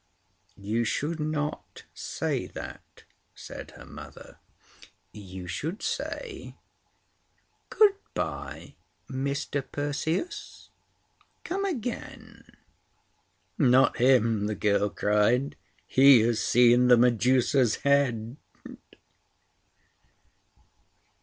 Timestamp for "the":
14.47-14.55, 16.87-16.97